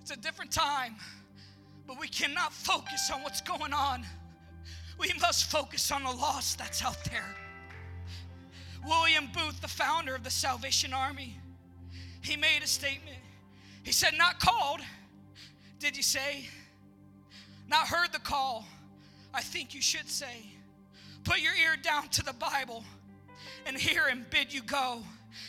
[0.00, 0.96] It's a different time,
[1.86, 4.04] but we cannot focus on what's going on.
[4.98, 7.34] We must focus on the lost that's out there.
[8.86, 11.38] William Booth, the founder of the Salvation Army,
[12.22, 13.16] he made a statement.
[13.82, 14.80] He said, Not called,
[15.78, 16.48] did you say?
[17.68, 18.66] Not heard the call,
[19.34, 20.46] I think you should say.
[21.24, 22.84] Put your ear down to the Bible
[23.66, 25.02] and hear him bid you go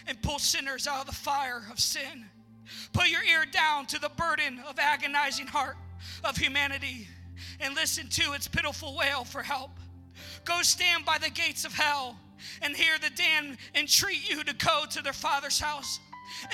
[0.08, 2.26] and pull sinners out of the fire of sin.
[2.94, 5.78] Put your ear down to the burden of agonizing heart
[6.24, 7.08] of humanity
[7.60, 9.72] and listen to its pitiful wail for help.
[10.46, 12.18] Go stand by the gates of hell
[12.62, 16.00] and hear the damned entreat you to go to their father's house.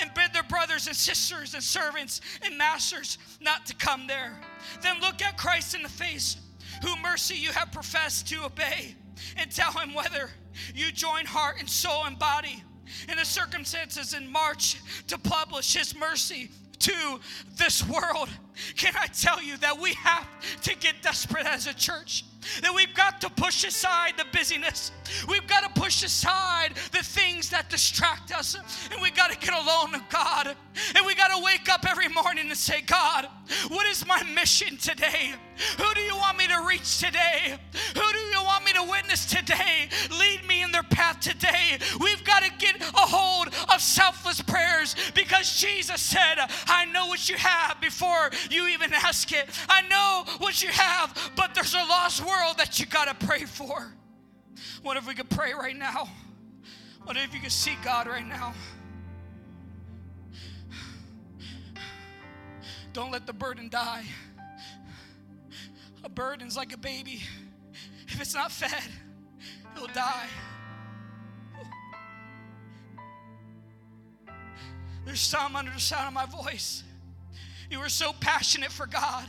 [0.00, 4.38] And bid their brothers and sisters and servants and masters not to come there.
[4.82, 6.36] Then look at Christ in the face,
[6.82, 8.94] whom mercy you have professed to obey,
[9.36, 10.30] and tell him whether
[10.74, 12.62] you join heart and soul and body
[13.08, 16.50] in the circumstances and march to publish his mercy
[16.80, 17.20] to
[17.56, 18.28] this world.
[18.76, 20.26] Can I tell you that we have
[20.62, 22.24] to get desperate as a church?
[22.62, 24.92] That we've got to push aside the busyness.
[25.28, 28.56] We've got to push aside the things that distract us.
[28.90, 30.56] And we've got to get alone with God.
[30.96, 33.28] And we got to wake up every morning and say, God,
[33.68, 35.34] what is my mission today?
[35.78, 37.58] Who do you want me to reach today?
[37.94, 39.88] Who do you want me to witness today?
[40.18, 41.78] Lead me in their path today.
[42.00, 42.24] We've
[43.80, 49.48] selfless prayers because Jesus said, I know what you have before you even ask it.
[49.68, 53.44] I know what you have, but there's a lost world that you got to pray
[53.44, 53.92] for.
[54.82, 56.08] What if we could pray right now?
[57.04, 58.54] What if you could see God right now?
[62.92, 64.04] Don't let the burden die.
[66.02, 67.22] A burden's like a baby.
[68.08, 68.82] If it's not fed,
[69.76, 70.26] it'll die.
[75.10, 76.84] There's some under the sound of my voice.
[77.68, 79.26] You were so passionate for God.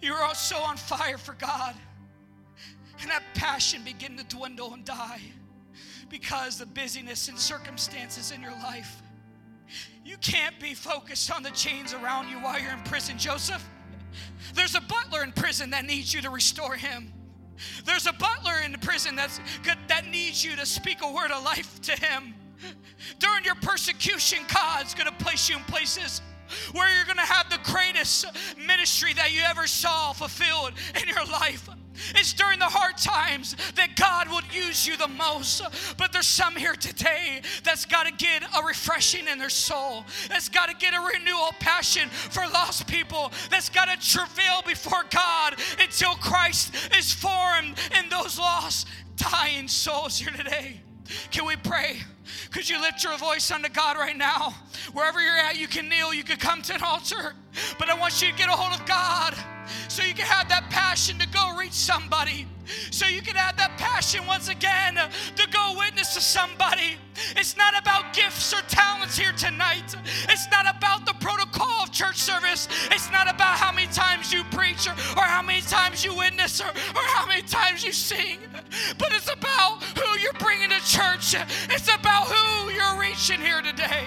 [0.00, 1.74] You were so on fire for God.
[3.02, 5.20] And that passion began to dwindle and die
[6.08, 9.02] because the busyness and circumstances in your life.
[10.02, 13.62] You can't be focused on the chains around you while you're in prison, Joseph.
[14.54, 17.12] There's a butler in prison that needs you to restore him.
[17.84, 21.32] There's a butler in the prison that's good, that needs you to speak a word
[21.32, 22.34] of life to him.
[23.18, 26.20] During your persecution, God's going to place you in places
[26.72, 28.26] where you're going to have the greatest
[28.66, 31.68] ministry that you ever saw fulfilled in your life.
[32.14, 35.62] It's during the hard times that God will use you the most.
[35.96, 40.48] But there's some here today that's got to get a refreshing in their soul, that's
[40.48, 45.56] got to get a renewal passion for lost people, that's got to travail before God
[45.80, 48.86] until Christ is formed in those lost,
[49.16, 50.80] dying souls here today.
[51.30, 51.98] Can we pray?
[52.50, 54.54] Could you lift your voice unto God right now?
[54.92, 57.34] Wherever you're at, you can kneel, you can come to an altar.
[57.78, 59.34] But I want you to get a hold of God
[59.88, 62.46] so you can have that passion to go reach somebody.
[62.90, 66.96] So you can have that passion once again to go witness to somebody.
[67.36, 69.96] It's not about gifts or talents here tonight.
[70.28, 72.68] It's not about the protocol of church service.
[72.90, 76.60] It's not about how many times you preach or, or how many times you witness
[76.60, 78.38] or, or how many times you sing.
[78.98, 81.34] But it's about who you're bringing to church.
[81.70, 84.06] It's about who you're reaching here today.